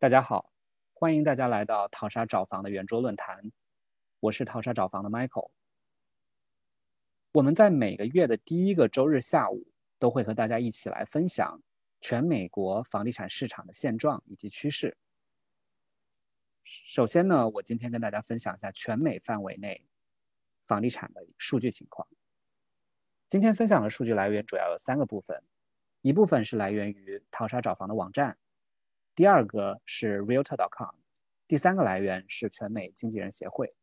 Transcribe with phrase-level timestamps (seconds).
[0.00, 0.52] 大家好，
[0.94, 3.50] 欢迎大家来到淘沙找房的圆桌论坛。
[4.20, 5.50] 我是淘沙找房的 Michael。
[7.32, 9.66] 我们在每个月的第一个周日下午
[9.98, 11.60] 都会和大家一起来分享
[12.00, 14.96] 全美国房地产市场的现状以及趋势。
[16.62, 19.84] 首先呢，我今天跟大家分享一下全美范围内
[20.62, 22.06] 房地产的数据情况。
[23.26, 25.42] 今天分享的数据来源主要有三个部分，
[26.02, 28.38] 一部分是来源于淘沙找房的网站，
[29.18, 30.94] 第二个是 Realtor.com，
[31.48, 33.74] 第三个来源是全美经纪人协会。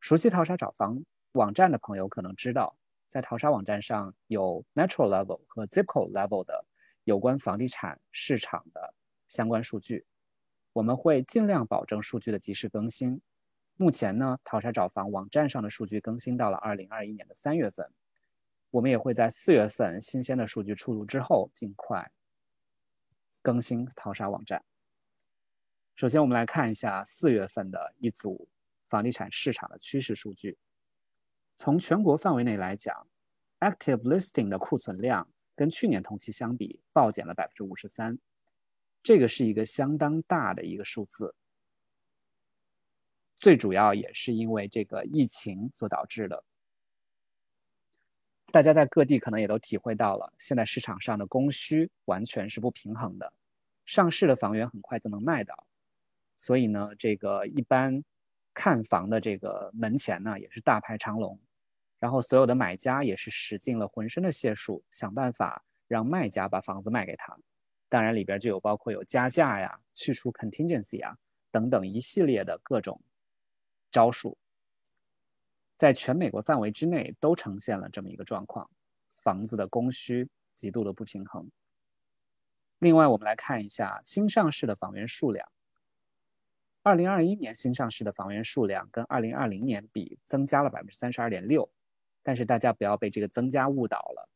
[0.00, 2.76] 熟悉淘沙找房网站的朋友可能知道，
[3.08, 6.62] 在淘沙网站上有 Metro Level 和 Zipco Level 的
[7.04, 8.92] 有关房地产市场的
[9.28, 10.04] 相关数据。
[10.74, 13.18] 我们会尽量保证数据的及时更新。
[13.76, 17.90] 目前呢，淘沙找房网站上的数据更新到了二零二一年的三月份。
[18.72, 22.12] 我们也会在四月份新鲜的数据出炉之后，尽快
[23.48, 24.62] 更新淘沙网站。
[25.96, 28.46] 首先，我们来看一下四月份的一组
[28.88, 30.58] 房地产市场的趋势数据。
[31.56, 33.08] 从全国范围内来讲
[33.60, 38.18] ，active listing 的库存量跟去年同期相比暴减了百分之五十三，
[39.02, 41.34] 这个是一个相当大的一个数字。
[43.38, 46.44] 最主要也是因为这个疫情所导致的。
[48.52, 53.30] 大家在各地可能也都体会到了，现在市场上的供需完全是不平衡的，
[53.88, 55.66] 上市的房源很快就能卖到，
[56.36, 58.04] 所以呢，这个一般
[58.52, 61.40] 看房的这个门前呢也是大排长龙，
[61.98, 67.34] 然后所有的买家也是使尽了浑身的解数，想办法让卖家把房子卖给他，
[67.88, 71.16] 当然里边就有包括有加价呀、去除 contingency 啊
[71.50, 73.00] 等等一系列的各种
[73.90, 74.36] 招数。
[75.76, 78.68] 在全美国范围之内都呈现了这么一个状况，
[79.10, 81.50] 房子的供需极度的不平衡。
[82.78, 85.48] 另外，我们来看一下新上市的房源数量。
[86.82, 91.68] 二零二一年新上市的房源数量跟二零二零年比增加了百分之三十二点六，
[92.22, 94.28] 但是大家不要被这个增加误导了。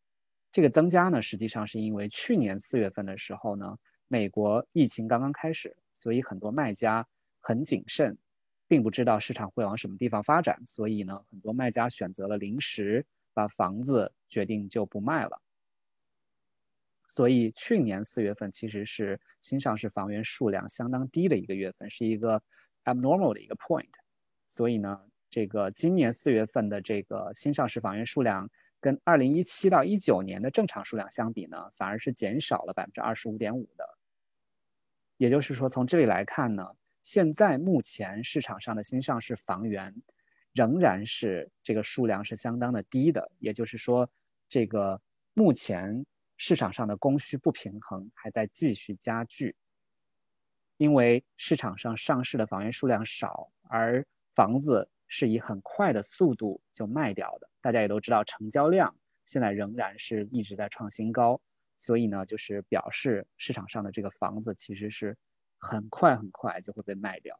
[0.50, 7.06] 这个增加呢，实际上是因为去年四月份的时候呢，美国疫情刚刚开始，所以很多卖家
[7.41, 8.16] 很谨慎。
[8.69, 13.04] 并不知道市场会往什么地方发展，所以呢，很多卖家选择了临时
[13.34, 15.42] 把房子决定就不卖了。
[17.14, 22.42] 所以去年四月份其实是新上市房源数量相当低的一个月份，是一个
[22.84, 23.92] abnormal 的一个 point。
[24.46, 28.48] 所以呢，这个今年四月份的这个新上市房源数量
[28.80, 33.84] 跟二零一七到一九年的正常数量相比呢，反而是减少了百分之二十五点五的。
[35.18, 36.66] 也就是说，从这里来看呢。
[37.04, 39.92] 现在目前市场上的新上市房源
[40.52, 44.08] 仍然是这个数量是相当的低的，也就是说，
[44.48, 45.00] 这个
[45.34, 46.06] 目前
[46.44, 49.54] 市场上的供需不平衡还在继续加剧。
[50.76, 57.48] 因为市场上上市的房源数量少，而房子是以很快的速度就卖掉的。
[57.60, 58.92] 大家也都知道，成交量
[59.25, 61.41] 现在仍然是一直在创新高，
[61.78, 65.16] 所以呢，就是表示市场上的这个房子其实是。
[65.64, 67.38] 很快很快就会被卖掉。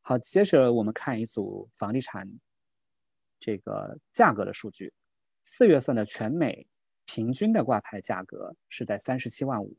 [0.00, 2.28] 好，接着我们看一组房地产
[3.38, 4.92] 这个价格的数据。
[5.44, 6.66] 四月份的全美
[7.08, 9.74] 平均的挂牌价格是在三十七万五，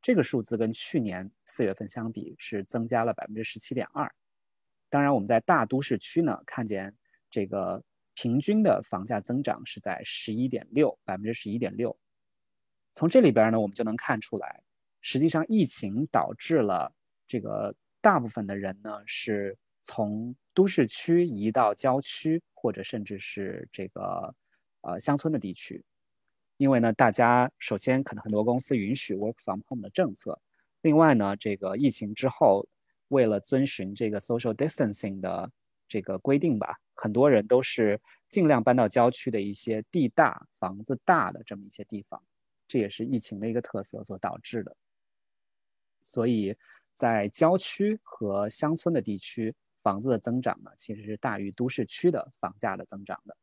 [0.00, 4.08] 这个数字跟去年四月份相比是增加了百分之十七点二。
[4.88, 6.96] 当然，我们在大都市区呢，看见
[7.28, 7.82] 这个
[8.14, 11.94] 平均的房价增长是在十一点六百分之十一点六。
[12.94, 14.62] 从这里边呢，我们就能看出来。
[15.00, 16.94] 实际上，疫情导致了
[17.26, 24.32] 这个大部分的人呢是从都市区移到郊区，或者甚至是这个
[24.82, 25.84] 呃乡村的地区。
[26.58, 30.38] 因为呢，大家首先可能很多公司允许 work from home 的政策，
[30.82, 32.66] 另外呢，这个疫情之后，
[33.08, 35.50] 为了遵循这个 social distancing 的
[35.88, 42.20] 这个规定吧，很多人都是尽量搬到郊区的一些地大、房子大的这么一些地方。
[42.66, 44.76] 这也是疫情的一个特色所导致的。
[46.02, 46.54] 所以，
[46.94, 53.36] 在郊区和乡村的地区，房子的增长呢，其实是大于都市区的房价的增长的。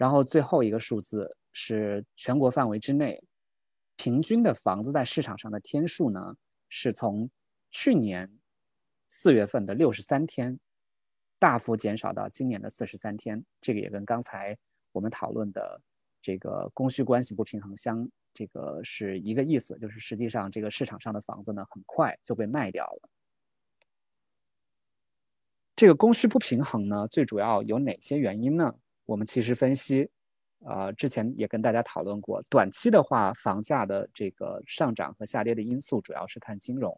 [0.00, 3.22] 然后最后一个数字是全国范围之内，
[3.96, 6.34] 平均的房子在市场上的天数呢，
[6.70, 7.28] 是从
[7.70, 8.26] 去年
[9.10, 10.58] 四月份的六十三天，
[11.38, 13.44] 大幅减少到今年的四十三天。
[13.60, 14.56] 这个也跟刚才
[14.92, 15.78] 我们讨论的
[16.22, 18.10] 这个供需关系不平衡相。
[18.32, 23.10] 这个是一个意思，就是实际上这个市场上的房子呢，很快就被卖掉了。
[25.76, 28.74] 这个供需不平衡呢，最主要有哪些原因呢？
[29.10, 30.08] 我们其实分析，
[30.60, 36.96] 呃，之前也跟大家讨论过，短期的话，房价的这个上涨和下跌的因素主要是看金融，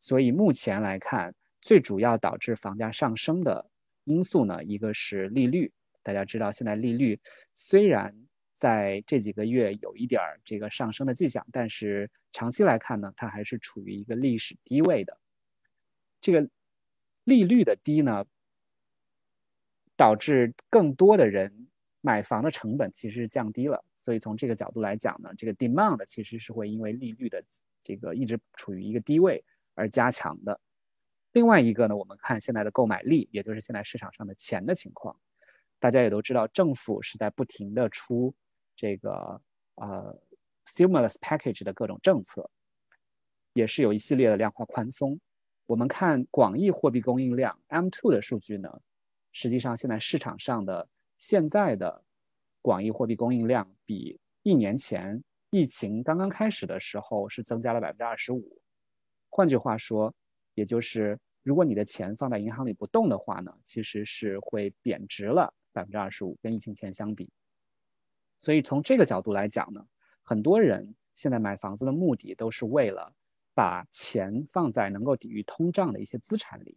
[0.00, 3.64] 所以目前来看，最主要导致房价上升的
[4.06, 5.72] 因素呢，一个是利率。
[6.02, 7.16] 大家知道，现在利率
[7.54, 8.12] 虽然
[8.56, 15.16] 在这几个月有一点儿这个上升的迹象，但是长期来看呢，它还是处于一个历史低位的。
[16.20, 16.48] 这个
[17.22, 18.24] 利率的低呢，
[19.96, 21.68] 导致更多的人。
[22.02, 27.42] 买房的成本其实是降低了，所以从这个角度来讲呢，这个 demand 其实是会因为利率的
[27.80, 29.44] 这个一直处于一个低位
[29.74, 30.60] 而加强的。
[31.32, 35.18] 另外一个呢，我们看现在的购买力，也就是现在市场上的钱的情况，
[35.80, 38.32] 大家也都知道，政府是在不停的出
[38.76, 39.40] 这个
[39.74, 40.16] 呃
[40.66, 42.48] stimulus package 的各种政策，
[43.54, 45.18] 也是有一系列的量化宽松。
[45.66, 48.80] 我们看广义货币供应量 M2 的数据呢，
[49.38, 50.88] 实际上现在市场上的。
[51.18, 52.04] 现在的
[52.60, 58.60] 广义货币供应量比一年前疫情刚刚开始的时候是增加了百分之二十五。
[59.30, 60.14] 换句话说，
[60.52, 67.30] 也就是如果你的钱放在银行里不动的话呢，其实是会贬值了百分之二十五，跟疫情前相比。
[68.36, 69.82] 所以从这个角度来讲呢，
[70.22, 73.10] 很多人现在买房子的目的都是为了
[73.54, 76.76] 把钱放在能够抵御通胀的一些资产里，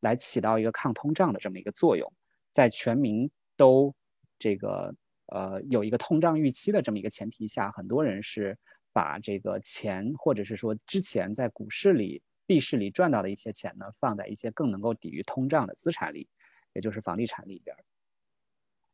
[0.00, 2.12] 来起到一个抗通胀的这么一个作用。
[2.52, 3.94] 在全民都
[4.38, 4.94] 这个
[5.26, 8.56] 呃有一个通胀预期的这么一个前提下，很多人是
[8.92, 16.26] 把这个钱，或者是说之前在股市里、币市里赚到的一些钱呢，放在一些更能够抵御通胀的资产里，
[16.72, 17.76] 也就是房地产里边。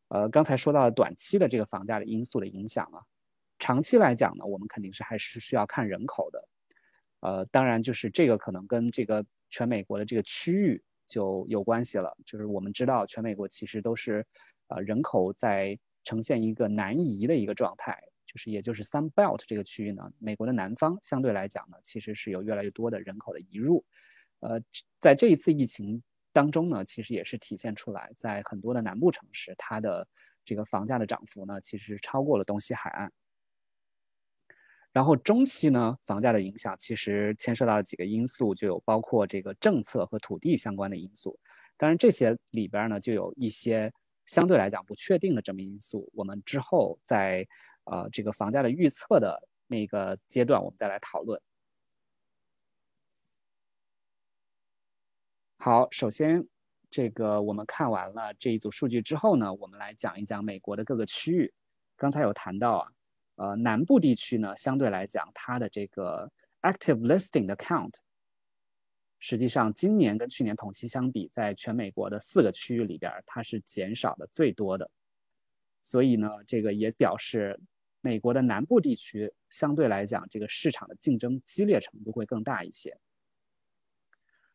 [0.08, 3.00] 呃，刚才说到短期的这个房价的因素的影响啊，
[3.60, 6.48] 长期来讲呢，我们肯定是还是需要看人口的。
[7.20, 10.82] 呃，当然就是这个可能跟这个全美国的这个区域。
[11.12, 14.24] 就有关系了，就是我们知道全美国其实都是，
[14.68, 23.84] 呃，人口在呈现一个南移的一个状态，就是也就是 Sun Belt 这个区域呢，美国的南方相对来讲呢，其实是有越来越多的人口的移入，
[24.40, 24.58] 呃，
[24.98, 30.08] 在这一次疫情当中呢，其实也是体现出来，在很多的南部城市，它的
[30.46, 33.12] 这个房价的涨幅呢，其实超过了东西海岸。
[34.92, 41.38] 然后中期呢，房价的影响其实牵涉到了几个因素，就有包括这个政策和土地相关的因素。
[41.78, 43.90] 当然，这些里边呢，就有一些
[44.26, 46.10] 相对来讲不确定的这么因素。
[46.14, 47.46] 我们之后在
[47.84, 51.40] 呃这个房价的预测的那个阶段，我们再来讨论。
[55.58, 56.46] 好，首先
[56.90, 61.50] 这个我们看完了这一组数据之后呢，我们来讲一讲美国的各个区域。
[61.96, 62.92] 刚才有谈到啊。
[63.36, 66.30] 呃，南部地区呢，相对来讲，它的这个
[66.60, 67.94] active listing 的 count，
[69.18, 74.88] 实际上今年跟去年同期相比，在全美国的四个区域里边，它是减少的最多的。
[75.82, 77.58] 所以呢，这个也表示
[78.00, 82.96] 美国的南部地区相对来讲，这个市场的竞争激烈程度会更大一些。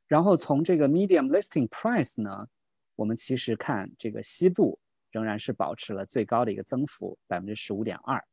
[0.07, 2.47] 然后从这个 medium listing price 呢，
[2.95, 4.79] 我们其实看这个西部
[5.11, 8.23] 仍然是保持了最高的一个增幅，百分之十五点二。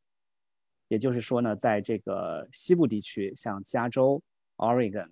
[0.89, 4.23] 也就是说呢，在这个西部地区，像加州、
[4.57, 5.11] Oregon，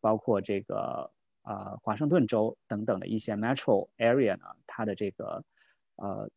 [0.00, 1.10] 包括这个
[1.42, 5.44] 呃华盛顿州等等的一些 Metro area 呢，它的这个
[5.96, 6.30] 呃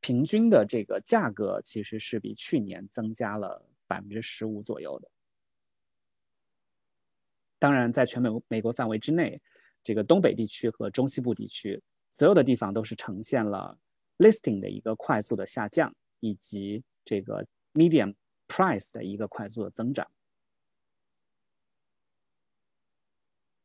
[0.00, 5.10] 平均的这个价格其实是比去年增加了百分之十五左右的。
[7.58, 9.40] 当然，在全美美国范围之内，
[9.84, 11.80] 这个东北地区和中西部地区
[12.10, 13.78] 所有的地方都是呈现了
[14.16, 17.46] listing 的一个快速的下降，以及这个。
[17.76, 18.14] Medium
[18.48, 20.08] price 的一个快速的增长，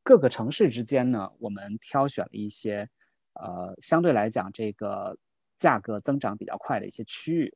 [0.03, 2.89] 各个城市之间呢，我们挑选了一些，
[3.33, 5.17] 呃，相对来讲这个
[5.55, 7.55] 价格增长比较快的一些区域，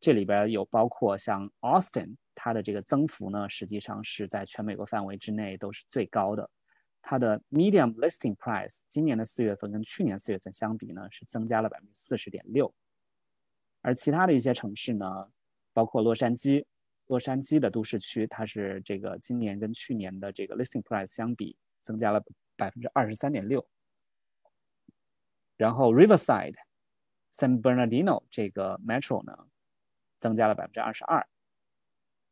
[0.00, 6.50] 这里边有包括像 Austin，它的这个增幅呢，实际上是在全美国范围之内都是最高的，
[7.00, 12.74] 它的 medium listing price 今年的四月份跟去年四月份相比呢，是增加了百分之四十点六，
[13.82, 15.30] 而其他的一些城市呢。
[15.76, 16.64] 包括洛杉矶，
[17.08, 22.24] 洛杉矶的都市区，它是这个今年跟去年的这个 listing price 相比增加了
[22.56, 23.62] 百分之二十三点六。
[25.58, 26.54] 然后 Riverside、
[27.30, 29.48] San Bernardino 这个 metro 呢，
[30.18, 31.28] 增加了百分之二十二。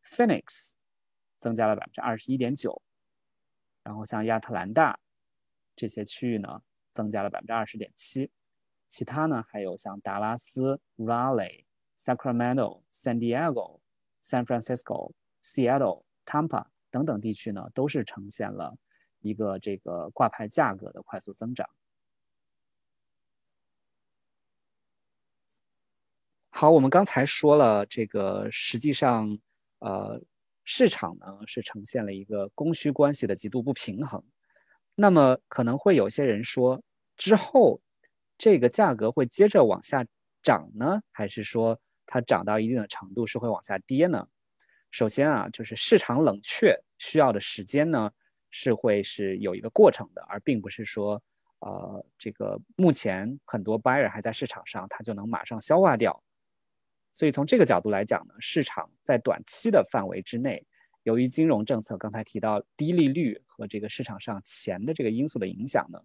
[0.03, 0.73] Phoenix
[1.39, 2.81] 增加了百分之二十一点九。
[3.83, 4.99] 然后像亚特兰大
[5.77, 8.31] 这些区域呢，增加了百分之二十点七。
[8.87, 11.64] 其他呢，还有像达拉斯、Raleigh。
[11.97, 13.81] Sacramento、San Diego、
[14.23, 18.77] San Francisco、Seattle、Tampa 等等地区呢，都是呈现了
[19.21, 21.69] 一个这个挂牌价格的快速增长。
[26.51, 29.37] 好，我们刚才说了，这个实际上，
[29.81, 30.23] 呃，
[30.63, 34.23] 市场呢是呈现了一个供需关系的极度不平衡。
[34.95, 36.81] 那么可能会有些人说，
[37.17, 37.81] 之后
[38.39, 40.07] 这个价格会接着往下
[40.43, 44.27] 涨呢，还是说它涨到一定的程度是会往下跌呢？
[44.91, 48.11] 首先啊，就是市场冷却需要的时间呢，
[48.51, 51.21] 是会是有一个过程的，而并不是说，
[51.59, 56.23] 呃，这个目前很多 buyer 还在市场上，它就能马上消化掉。
[57.11, 60.65] 所以从这个角度来讲呢，市场在短期的范围之内，
[61.03, 66.01] 由于金融政策刚才提到低利率和这个市场上钱的这个因素的影响呢，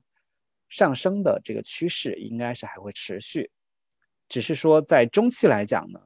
[0.68, 3.51] 上升的这个趋势应该是还会持续。
[4.29, 6.00] 只是说在中期来讲呢，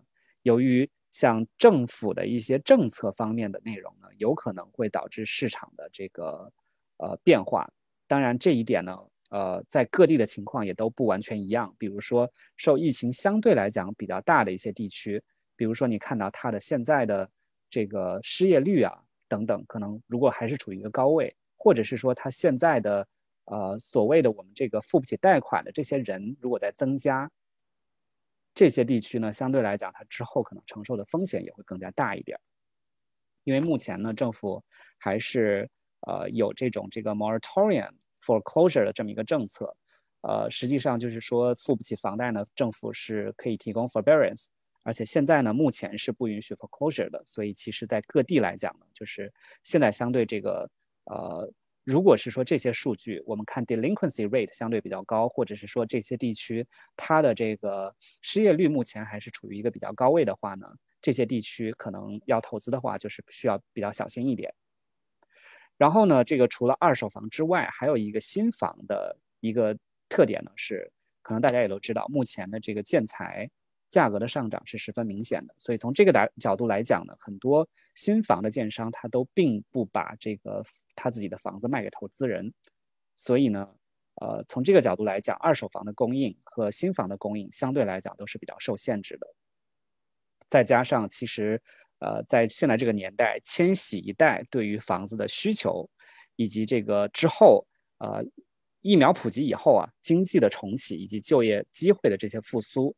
[0.44, 6.52] 由于像政府的一些政策方面的内容呢，有可能会导致市场的这个
[6.98, 7.70] 呃变化。
[8.08, 8.98] 当然，这一点呢，
[9.30, 11.76] 呃，在各地的情况也都不完全一样。
[11.78, 12.28] 比如说，
[12.58, 15.22] 受疫情相对来讲比较大的一些地区，
[15.56, 17.30] 比如说你看到它的现在的
[17.70, 23.08] 这个失业率啊等等，可能如果还是处于一个高位，或者是说它现在的
[23.46, 27.30] 呃所谓的我们这个付不起贷款的这些人如果在增加。
[28.56, 32.40] 这些地区呢，相对来讲，它之后可能承受的风险也会更加大一点，
[33.44, 34.64] 因为目前呢，政府
[34.98, 35.70] 还是
[36.08, 37.92] 呃有这种这个 moratorium
[38.22, 39.76] foreclosure 的这么一个政策，
[40.22, 44.48] 呃，实际上就是说付不起房贷呢，政府是可以提供 forbearance，
[44.84, 49.34] 而且现在呢，目前是不允许 foreclosure 的，所以其实在各地来讲呢，就是
[49.64, 50.70] 现在相对这个
[51.06, 51.52] 呃。
[51.84, 60.68] 如果是说这些数据，我们看 delinquency rate 相对比较高，或者是说这些地区它的这个失业率目前还是处于一个比较高位的话呢，
[61.02, 64.54] 这些地区可能要投资的话，就是需要比较小心一点。
[65.78, 70.90] 然后呢，这个除了二手房之外，还有一个新房的一个特点呢，是
[71.22, 73.50] 可能大家也都知道，目前的这个建材。
[73.94, 82.52] 价格的上涨是十分明显的，所以从这个打角度来讲呢，很多新房的建商他都并不把这个他自己的房子卖给投资人，
[83.16, 83.70] 所以呢，
[84.16, 89.28] 呃，从这个角度来讲，二手房的供应和新房的供应相对来讲都是比较受限制的。
[90.50, 91.62] 再加上其实，
[92.00, 95.88] 呃，在现在这个年代，千禧一代对于房子的需求，
[96.36, 97.64] 以及这个之后，
[98.00, 98.26] 呃，
[98.82, 102.96] 疫苗普及以后啊，经济的重启以及就业机会的这些复苏。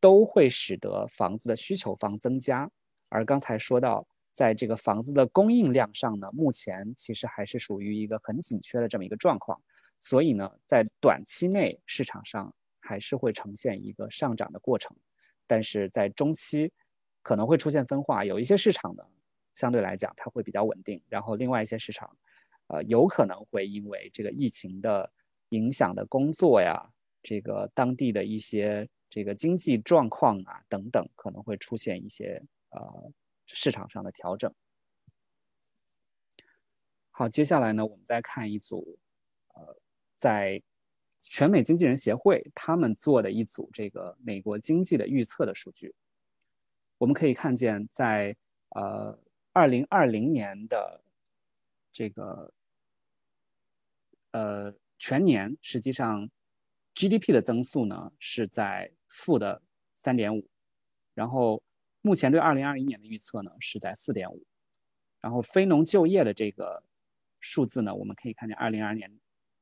[0.00, 2.70] 都会使得房子的需求方增加，
[3.10, 9.60] 而刚才说到，在这个房子的供应量上呢，目前其实还是属于一个很紧缺的这么一个状况，
[9.98, 14.96] 所以呢，在短期内市场上还是会呈现一个上涨的过程，
[15.46, 16.70] 但是在中期
[17.22, 19.02] 可能会出现分化，有一些市场呢
[19.54, 22.16] 相对来讲它会比较稳定，然后另外一些市场，
[22.68, 25.10] 呃，有可能会因为这个疫情的
[25.48, 26.88] 影响的工作呀，
[27.20, 28.88] 这个当地的一些。
[29.10, 33.12] 这个经济状况啊，等等，可能会出现一些呃
[33.46, 34.52] 市场上的调整。
[37.10, 38.98] 好，接下来呢，我们再看一组，
[39.54, 39.76] 呃，
[40.16, 40.62] 在
[41.18, 45.92] 全美经纪人协会他们做的一组这个美国经济的预测的数据。
[46.96, 48.36] 我们可以看见，在
[48.70, 49.18] 呃
[49.52, 51.00] 二零二零年的
[51.92, 52.52] 这个
[54.30, 56.30] 呃全年，实际上
[56.98, 58.90] GDP 的增速呢是在。
[59.10, 59.62] 负的
[59.94, 60.46] 三点五，
[61.14, 61.62] 然后
[62.02, 64.44] 目前对二零二一年的预测呢是在四点五，
[65.22, 66.84] 然后非农就业的这个
[67.40, 69.10] 数字呢，我们可以看见二零二二年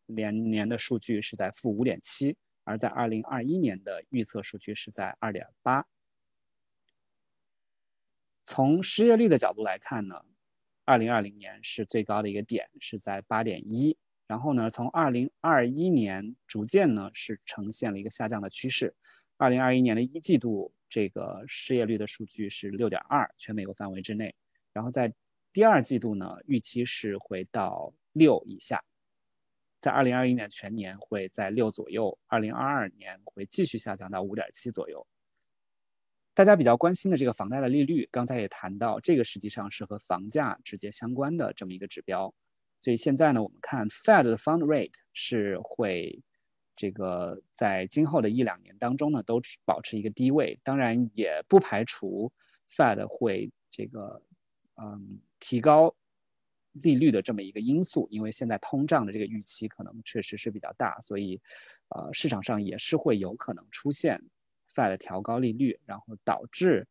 [0.07, 5.87] 连年的数据是在负五点七，而在二零二一年的预测数据是在二点八。
[8.45, 10.21] 从失业率的角度来看呢，
[10.85, 18.95] 二零二零年是最高的一个点，是在八点一，然后呢，从二零二一年逐渐呢是呈现了一个下降的趋势。
[19.37, 24.35] 二零二一年的一季度，这个失业率的数据是六点二，全美国范围之内。
[24.73, 25.13] 然后在
[25.53, 28.83] 第二季度呢，预期是回到六以下。
[29.79, 35.07] 在二零二一年全年会在六左右，二零二二年会继续下降到五点七左右。
[36.35, 42.35] 大家比较关心的这个房贷的利率，刚才也谈到，这个实际上是和房价直接相关的这么一个指标。
[42.87, 46.23] 所以现在呢，我们看 Fed 的 Fund Rate 是会。
[46.79, 52.31] 这个在今后的一两年当中呢，都保持一个低位，当然也不排除
[52.71, 54.23] Fed 会这个
[54.75, 55.97] 嗯提高
[56.73, 61.41] 利率的这么一个因素，因为现在通胀的这个预期可能确实是比较大，所以
[61.89, 64.23] 呃市场上也是会有可能出现
[64.71, 66.87] Fed 调高利率，然后导致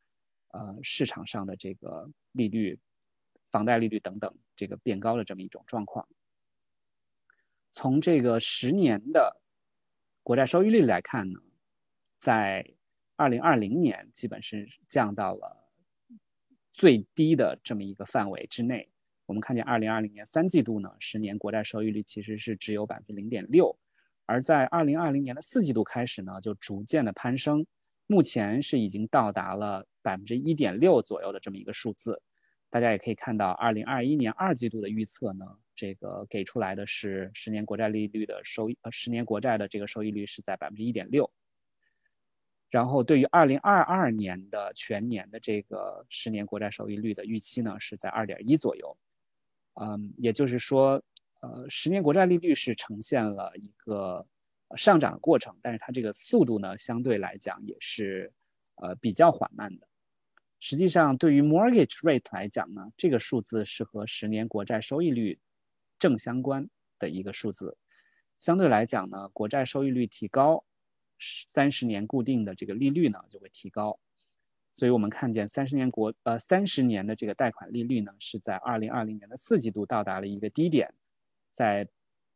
[0.48, 2.80] 呃市场上的这个利率、
[3.52, 6.08] 房贷利率等等这个变高的这么一种状况。
[7.72, 9.42] 从这个十年的。
[10.28, 11.40] 国债收益率来看呢，
[12.18, 12.68] 在
[13.16, 15.56] 二零二零年基本是降到了
[16.74, 18.90] 最低的这么一个范围之内。
[19.28, 23.78] 我们看见二零二零年三季度呢，十年国债收益率其实是只有百分之零点六，
[24.26, 27.64] 而在二零二零年的四季度开始呢，就逐渐的攀升，
[28.08, 32.20] 目前是已经到达了百分之一点六左右的这么一个数字。
[32.76, 35.46] 大家也可以看到，二零二一年二季度的预测呢。
[35.74, 41.32] 这个给出来的是十年国债利率的收益，呃，十年国债的这个收益率是在百分之一点六。
[42.70, 48.98] 然后对于二零二二年的全年的这个十年国债收益率的预期呢，是在二点一左右。
[49.76, 51.02] 嗯，也就是说，
[51.40, 54.28] 呃，十年国债利率是呈现了一个
[54.76, 58.30] 上涨的过程，但是它这个速度呢，相对来讲也是
[58.76, 59.88] 呃比较缓慢的。
[60.68, 65.40] 实际上，对于 mortgage rate 来讲呢，这个数字是和十年国债收益率。
[66.00, 66.68] 正相关
[67.00, 67.78] 的一个数字，
[68.40, 70.66] 相对来讲呢，国债收益率提高，
[71.48, 73.98] 三十年固定的这个利率呢就会提高，
[74.74, 80.94] 所以我们看见三十年国呃三十年的这个贷款利率呢是在二零二零年的四季度到达了一个低点，
[81.54, 81.88] 在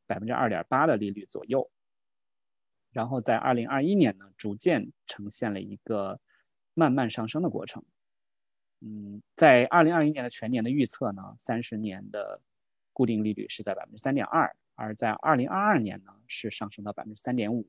[0.06, 1.70] 百分之二点八的利率左右，
[2.92, 6.20] 然后在二零二一年呢逐渐呈现了一个
[6.76, 7.84] 慢慢上升的过程，
[8.82, 12.42] 嗯，在二零二一年的全年的预测呢，三十年的。
[12.92, 17.66] 固定利率是在百分之三点二，而在二零二二年呢是上升到百分之三点五。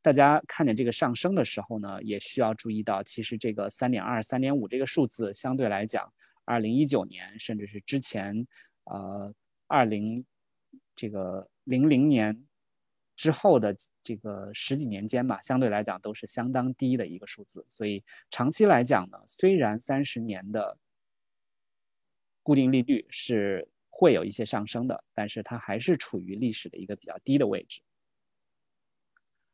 [0.00, 6.10] 大家看见这个上升的时候呢，也需要注意到，其实这个三点二、三点五这个数字相对来讲，
[6.46, 8.46] 二零一九年甚至是之前，
[8.84, 9.30] 呃，
[9.66, 10.24] 二零
[10.94, 12.42] 这个零零年
[13.16, 17.64] 之后的这个十几年间吧，相对来讲都是相当低的一个数字。
[17.68, 20.78] 所以长期来讲呢，虽然三十年的
[22.42, 27.80] 固定利率是会有一些上升的，但是它还是处于历史的一个比较低的位置。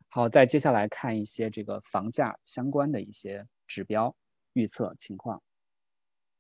[0.09, 4.15] 好，再接下来看一些这个房价相关的一些指标
[4.53, 5.43] 预测情况。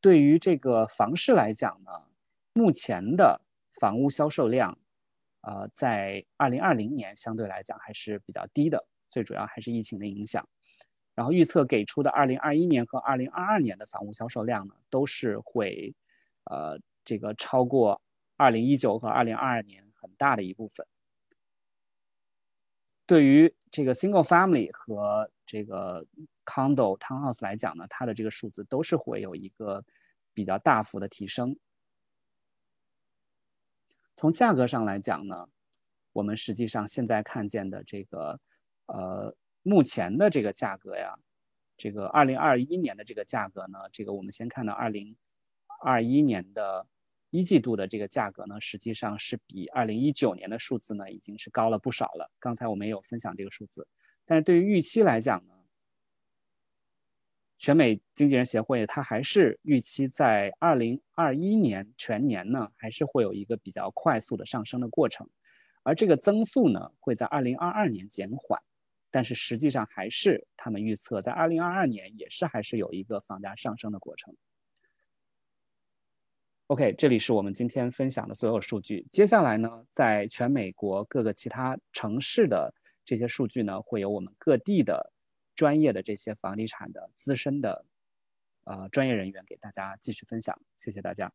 [0.00, 1.90] 对于这个房市来讲呢，
[2.52, 3.40] 目前的
[3.80, 4.76] 房屋销售量，
[5.42, 10.48] 呃，在二零二零年相对来讲还是比较低的，最主要还是疫情的影响。
[11.14, 15.94] 然后预测给出的二零二一年和二零二二年的房屋销售量呢，都是会，
[16.44, 16.80] 呃。
[17.04, 18.00] 这个超过
[18.36, 20.86] 二零一九和二零二二年很大的一部分。
[23.06, 26.06] 对于这个 single family 和这个
[26.44, 29.84] condo townhouse 来讲呢，它的这个数字都是会有一个
[30.32, 31.56] 比较大幅的提升。
[34.14, 35.48] 从价格上来讲呢，
[36.12, 38.38] 我们实际上现在看见的这个
[38.86, 41.14] 呃目前的这个价格呀，
[41.76, 45.16] 这个二零二一年的这个价格呢，这个我们先看到二零
[45.84, 46.86] 二一年的。
[47.34, 52.30] 一季度的这个价格呢，实际上是比二零一九年的数字呢，已经是高了不少了。
[52.38, 53.88] 刚才我们也有分享这个数字，
[54.26, 55.54] 但是对于预期来讲呢，
[57.62, 65.30] 全美经纪人协会它还是预期在二零二一年全年呢，还是会有一个比较快速的上升的过程，
[65.84, 68.60] 而这个增速呢，会在二零二二年减缓，
[69.12, 74.34] 但是实际上还是他们预测在二零二二年也是还是有一个房价上升的过程。
[76.66, 79.06] OK，这里是我们今天分享的所有数据。
[79.12, 85.11] 接下来呢，在全美国各个其他城市的这些数据呢，会有我们各地的
[85.62, 87.86] 专业的这些房地产的资深的
[88.64, 90.60] 呃专业人员给大家继续分享。
[90.76, 91.32] 谢谢大家。